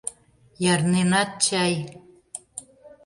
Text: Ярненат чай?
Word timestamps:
Ярненат 0.73 1.29
чай? 1.45 1.73